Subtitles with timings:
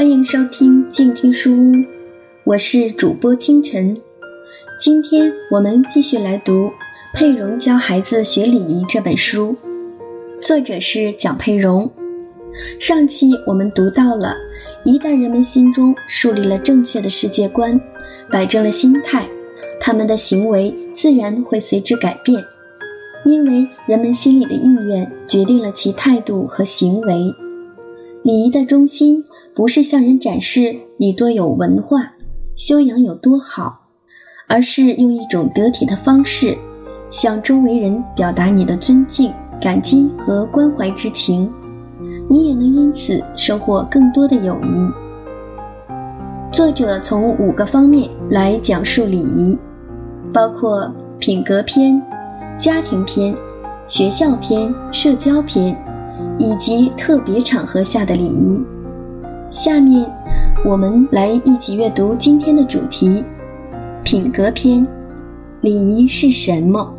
[0.00, 1.74] 欢迎收听静听书屋，
[2.44, 3.94] 我是主播清晨。
[4.80, 6.68] 今天我们继续来读
[7.12, 9.54] 《佩蓉教孩子学礼仪》这本书，
[10.40, 11.92] 作者是蒋佩蓉。
[12.78, 14.34] 上期我们读到了，
[14.84, 17.78] 一旦人们心中树立了正确的世界观，
[18.30, 19.28] 摆正了心态，
[19.78, 22.42] 他们的行为自然会随之改变，
[23.26, 27.34] 因为人们心里的意愿决定了其态度和行为。
[28.22, 29.24] 礼仪的中心
[29.54, 32.12] 不是向人展示你多有文化、
[32.54, 33.88] 修养有多好，
[34.46, 36.54] 而是用一种得体的方式，
[37.08, 41.50] 向周围人表达你的尊敬、感激和关怀之情。
[42.28, 44.90] 你也能因此收获更多的友谊。
[46.52, 49.58] 作者从五个方面来讲述礼仪，
[50.30, 52.00] 包括品格篇、
[52.58, 53.34] 家庭篇、
[53.86, 55.74] 学校篇、社交篇。
[56.40, 58.58] 以及特别场合下的礼仪。
[59.50, 60.10] 下面，
[60.64, 63.22] 我们来一起阅读今天的主题——
[64.02, 64.86] 品格篇。
[65.60, 66.94] 礼仪是什么？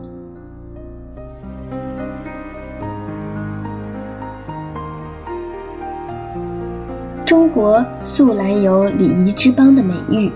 [7.26, 10.32] 中国素来有礼仪之邦的美誉，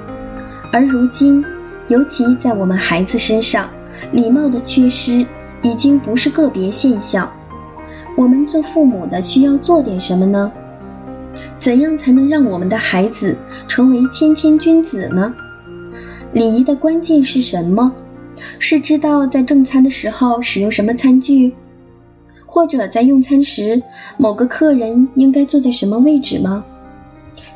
[0.73, 1.45] 而如今，
[1.89, 3.69] 尤其在我们孩子身上，
[4.11, 5.23] 礼貌的缺失
[5.61, 7.29] 已经不是个别现象。
[8.15, 10.51] 我们做父母的需要做点什么呢？
[11.59, 13.35] 怎样才能让我们的孩子
[13.67, 15.33] 成为谦谦君子呢？
[16.31, 17.91] 礼仪的关键是什么？
[18.57, 21.53] 是知道在正餐的时候使用什么餐具，
[22.45, 23.81] 或者在用餐时
[24.17, 26.63] 某个客人应该坐在什么位置吗？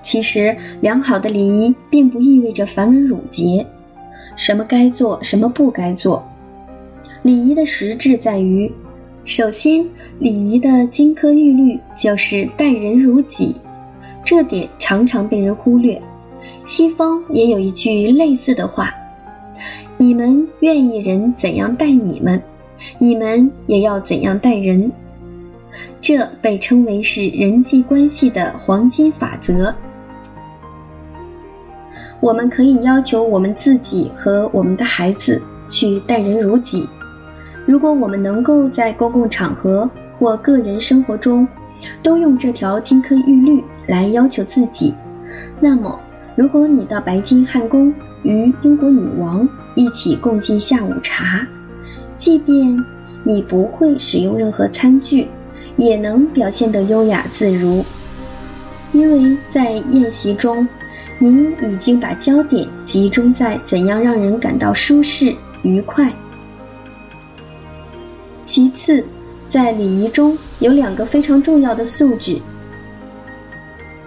[0.01, 3.65] 其实，良好的礼仪并不意味着繁文缛节，
[4.35, 6.21] 什么该做，什么不该做。
[7.21, 8.69] 礼仪的实质在于。
[9.25, 9.85] 首先，
[10.19, 13.55] 礼仪的金科玉律就是待人如己，
[14.25, 16.01] 这点常常被人忽略。
[16.65, 18.91] 西方也有一句类似的话
[19.97, 22.41] ：“你们愿意人怎样待你们，
[22.97, 24.91] 你们也要怎样待人。”
[26.01, 29.73] 这被称为是人际关系的黄金法则。
[32.19, 36.87] 我们可以要求我们自己和我们的孩子去待人如己。
[37.69, 39.87] 如果我们能够在公共场合
[40.17, 41.47] 或个人生活中，
[42.01, 44.91] 都用这条金科玉律来要求自己，
[45.59, 45.99] 那么，
[46.35, 47.93] 如果你到白金汉宫
[48.23, 51.47] 与英国女王一起共进下午茶，
[52.17, 52.83] 即便
[53.23, 55.27] 你不会使用任何餐具，
[55.77, 57.85] 也能表现得优雅自如，
[58.93, 60.67] 因为在宴席中，
[61.19, 66.11] 你已经把焦点集中在怎样让人感到舒适愉快。
[68.49, 69.05] 其次，
[69.47, 72.35] 在礼仪中有两个非常重要的素质：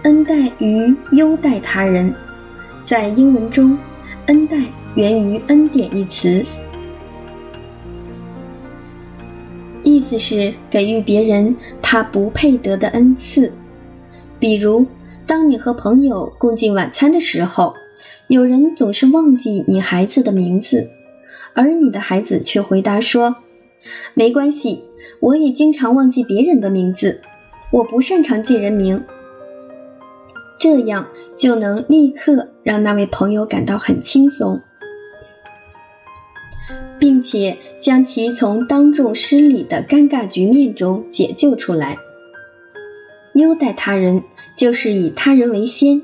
[0.01, 2.13] 恩待与优待他人。
[2.83, 3.77] 在英文中
[4.27, 4.57] ，“恩待”
[4.95, 6.45] 源于“恩典”一词，
[9.81, 13.49] 意思是给予别人他不配得的恩赐。
[14.39, 14.85] 比如，
[15.25, 17.73] 当你和朋友共进晚餐的时候，
[18.27, 20.89] 有人总是忘记你孩子的名字，
[21.53, 23.33] 而你的孩子却回答说。
[24.13, 24.83] 没关系，
[25.19, 27.19] 我也经常忘记别人的名字，
[27.71, 29.03] 我不擅长记人名。
[30.59, 34.61] 这样就能立刻让那位朋友感到很轻松，
[36.99, 41.97] 并且将其从当众失礼的尴尬局面中解救出来。
[43.33, 44.23] 优待他人
[44.55, 46.01] 就是以他人为先，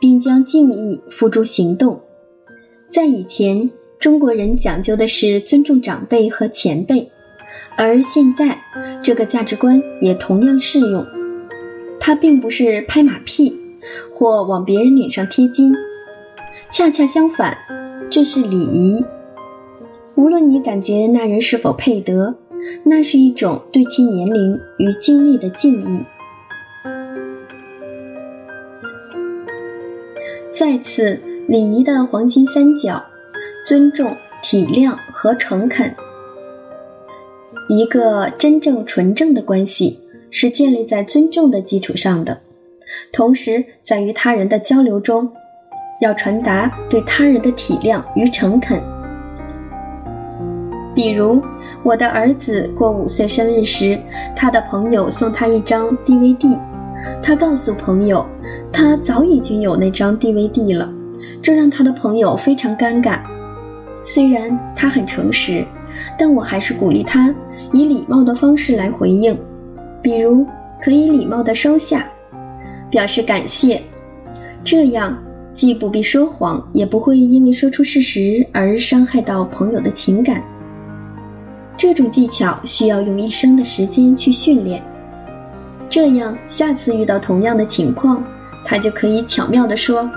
[0.00, 2.00] 并将敬意付诸行动。
[2.88, 7.10] 在以前，中国人讲究的是尊重长辈和前辈。
[7.80, 8.58] 而现在，
[9.04, 11.06] 这个价值观也同样适用。
[12.00, 13.56] 它并不是拍马屁，
[14.12, 15.72] 或往别人脸上贴金，
[16.72, 17.56] 恰恰相反，
[18.10, 19.04] 这是礼仪。
[20.16, 22.34] 无论你感觉那人是否配得，
[22.82, 26.04] 那是一种对其年龄与经历的敬意。
[30.52, 33.00] 再次，礼仪的黄金三角：
[33.64, 35.94] 尊重、体谅和诚恳。
[37.68, 40.00] 一个真正纯正的关系
[40.30, 42.38] 是建立在尊重的基础上的，
[43.12, 45.30] 同时在与他人的交流中，
[46.00, 48.80] 要传达对他人的体谅与诚恳。
[50.94, 51.42] 比如，
[51.82, 53.98] 我的儿子过五岁生日时，
[54.34, 56.58] 他的朋友送他一张 DVD，
[57.22, 58.24] 他告诉朋友，
[58.72, 60.90] 他早已经有那张 DVD 了，
[61.42, 63.20] 这让他的朋友非常尴尬。
[64.02, 65.62] 虽然他很诚实，
[66.18, 67.32] 但我还是鼓励他。
[67.72, 69.36] 以礼貌的方式来回应，
[70.02, 70.46] 比如
[70.80, 72.08] 可以礼貌的收下，
[72.90, 73.82] 表示感谢，
[74.64, 75.16] 这样
[75.54, 80.42] 既不必说谎，也不会因为说出事实而伤害到朋友的情感。
[81.76, 84.82] 这种技巧需要用一生的时间去训练，
[85.88, 88.22] 这样下次遇到同样的情况，
[88.64, 90.10] 他就可以巧妙地说：“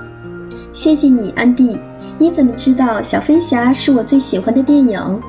[0.74, 1.78] 谢谢你，安迪。
[2.18, 5.22] 你怎么知道《小飞侠》是我最喜欢的电影？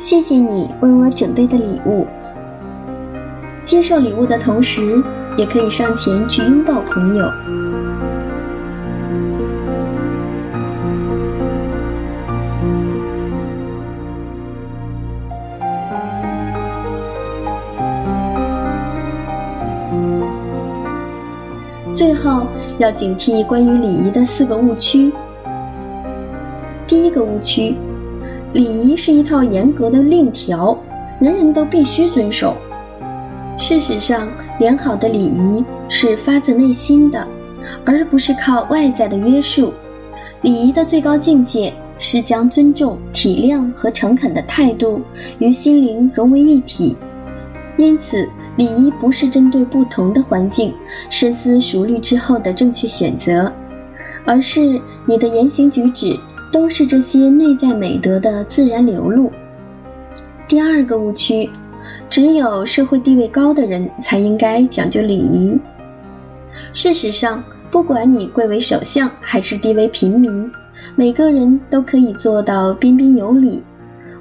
[0.00, 2.06] 谢谢你为我准备的礼物。”
[3.62, 5.00] 接受礼物的同时，
[5.36, 7.30] 也可以上前去拥抱朋友。
[21.94, 22.46] 最后
[22.78, 25.12] 要警惕关于礼仪的四个误区。
[26.86, 27.76] 第一个误区，
[28.52, 30.76] 礼仪是一套严格的令条，
[31.20, 32.56] 人人都必须遵守。
[33.56, 37.26] 事实上，良好的礼仪是发自内心的，
[37.84, 39.72] 而不是靠外在的约束。
[40.42, 45.00] 礼仪的最高境界是将尊重、体谅和诚恳的态度
[45.38, 46.96] 与心灵融为一体。
[47.76, 48.28] 因此。
[48.56, 50.74] 礼仪不是针对不同的环境
[51.08, 53.50] 深思熟虑之后的正确选择，
[54.26, 56.18] 而是你的言行举止
[56.52, 59.30] 都是这些内在美德的自然流露。
[60.48, 61.48] 第二个误区，
[62.08, 65.58] 只有社会地位高的人才应该讲究礼仪。
[66.72, 70.50] 事实上，不管你贵为首相还是低为平民，
[70.96, 73.62] 每个人都可以做到彬彬有礼，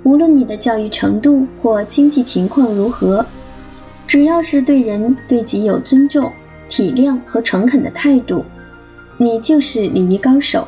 [0.04, 3.26] 无论你的教育程度或经济情况如何。
[4.08, 6.32] 只要是对人对己有尊重、
[6.68, 8.44] 体谅和诚恳的态度，
[9.18, 10.68] 你就是礼仪高手。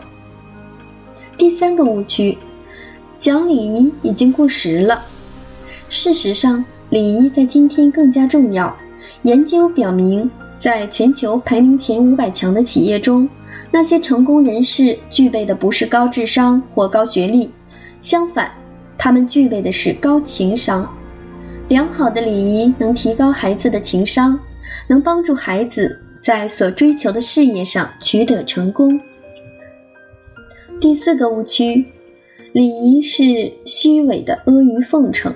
[1.42, 2.38] 第三个误区，
[3.20, 5.04] 讲礼仪已经过时了。
[5.90, 8.72] 事实上，礼仪在今天更加重要。
[9.24, 10.30] 研究表明，
[10.60, 13.28] 在全球排名前五百强的企业中，
[13.72, 17.50] 那些成功人士具备的不是高智商或高学历，
[18.02, 18.52] 相反，
[18.96, 20.88] 他们具备的是高情商。
[21.70, 24.40] 良好的礼仪能提高孩子的情商，
[24.88, 29.02] 能帮助孩子在所追求的事业上取得成功。
[30.82, 31.86] 第四个误区，
[32.54, 35.32] 礼仪是虚伪的阿谀奉承。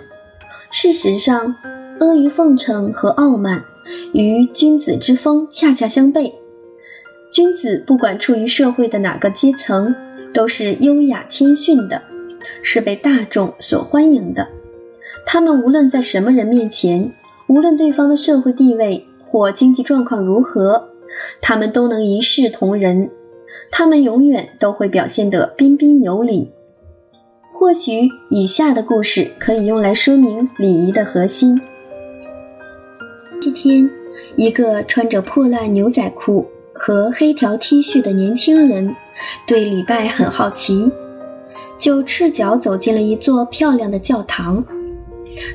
[0.71, 1.55] 事实上，
[1.99, 3.63] 阿谀奉承和傲慢
[4.11, 6.33] 与君子之风恰恰相悖。
[7.31, 9.93] 君子不管处于社会的哪个阶层，
[10.33, 12.01] 都是优雅谦逊的，
[12.63, 14.47] 是被大众所欢迎的。
[15.27, 17.13] 他们无论在什么人面前，
[17.45, 20.89] 无论对方的社会地位或经济状况如何，
[21.39, 23.07] 他们都能一视同仁。
[23.71, 26.51] 他们永远都会表现得彬彬有礼。
[27.53, 31.59] 或许以下的故事可以用来说明礼仪的核心。
[33.41, 33.89] 一天，
[34.35, 38.95] 一个穿着破烂牛仔裤和黑条 T 恤的年轻人，
[39.47, 40.91] 对礼拜很好奇，
[41.77, 44.63] 就赤脚走进了一座漂亮的教堂。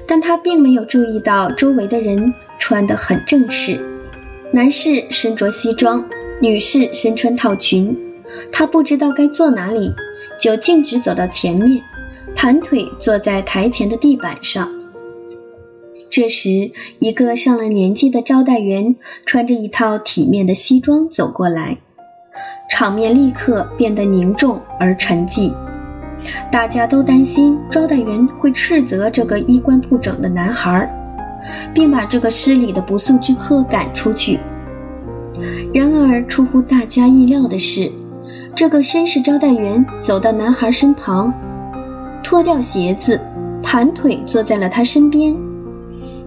[0.06, 3.78] 但他并没有注意到周围的人穿得很正式，
[4.52, 6.04] 男士身着西装，
[6.40, 7.96] 女士身穿套裙。
[8.50, 9.92] 她不知道该坐哪里，
[10.40, 11.82] 就径直走到前面，
[12.34, 14.68] 盘腿坐在台前的地板上。
[16.08, 21.78] 这时，一个上了年纪的招待员穿着一套体面的西装走过来，
[22.68, 25.52] 场面立刻变得凝重而沉寂。
[26.50, 30.88] 大家都担心招待员会斥责这个衣冠不整的男孩，
[31.72, 34.38] 并把这个失礼的不速之客赶出去。
[35.72, 37.90] 然而，出乎大家意料的是，
[38.54, 41.32] 这个绅士招待员走到男孩身旁，
[42.22, 43.20] 脱掉鞋子，
[43.62, 45.34] 盘腿坐在了他身边。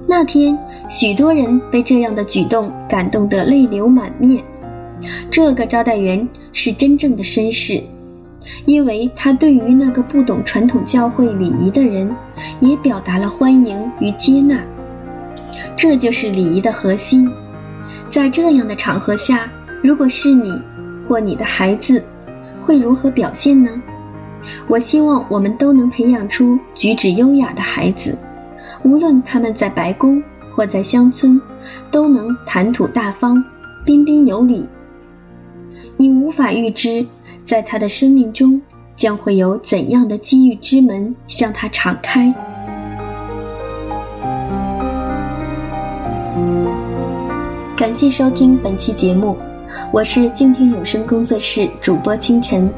[0.07, 0.57] 那天，
[0.89, 4.43] 许多人被这样的举动感动得泪流满面。
[5.29, 7.81] 这个招待员是真正的绅士。
[8.65, 12.13] 因为他对于那个不懂传统教会礼仪的人，
[12.60, 14.60] 也表达了欢迎与接纳。
[15.77, 17.29] 这就是礼仪的核心。
[18.13, 19.50] 在这样的场合下，
[19.82, 20.62] 如果是你
[21.03, 22.00] 或你的孩子，
[22.63, 23.72] 会如何表现呢？
[24.67, 28.15] 我希望我们都能培养出举止优雅的孩子，
[28.84, 30.22] 无论他们在白宫
[30.53, 31.41] 或在乡村，
[31.89, 33.43] 都能谈吐大方、
[33.84, 34.63] 彬彬有礼。
[35.98, 37.03] 你无法预知。
[37.43, 38.62] 在他的生命中，
[38.96, 42.32] 将会有怎样的机遇之门向他敞开？
[47.84, 49.36] 感谢收听本期节目，
[49.92, 52.74] 我是静听有声工作室主播清晨。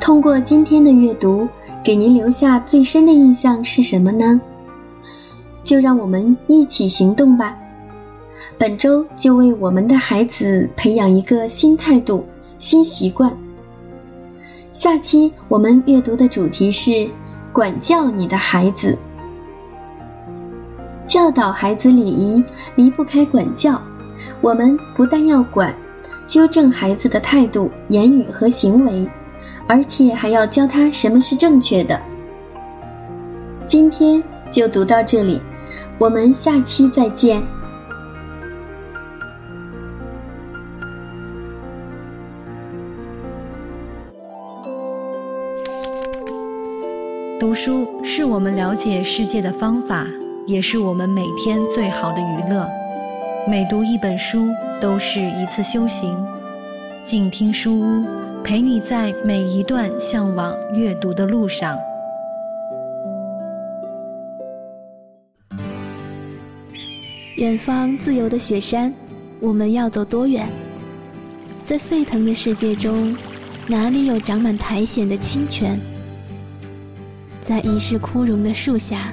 [0.00, 1.48] 通过今天的阅读，
[1.82, 4.40] 给您留下最深的印象是什么呢？
[5.64, 7.58] 就让我们一起行动吧。
[8.56, 12.24] 本周就为我们的孩子培养一个新态度、
[12.60, 13.36] 新习惯。
[14.70, 17.10] 下期我们阅读的主题是
[17.52, 18.96] 管教你的孩子。
[21.06, 22.42] 教导孩子礼仪
[22.74, 23.80] 离不开管教，
[24.40, 25.74] 我们不但要管，
[26.26, 29.08] 纠正孩子的态度、言语和行为，
[29.68, 31.98] 而且还要教他什么是正确的。
[33.68, 35.40] 今天就读到这里，
[35.96, 37.40] 我们下期再见。
[47.38, 50.04] 读书是我们了解世界的方法。
[50.46, 52.68] 也是我们每天最好的娱乐。
[53.48, 54.46] 每读一本书，
[54.80, 56.24] 都是一次修行。
[57.02, 58.06] 静听书屋，
[58.44, 61.76] 陪你在每一段向往阅读的路上。
[67.34, 68.94] 远方自由的雪山，
[69.40, 70.46] 我们要走多远？
[71.64, 73.16] 在沸腾的世界中，
[73.66, 75.76] 哪里有长满苔藓的清泉？
[77.40, 79.12] 在已是枯荣的树下。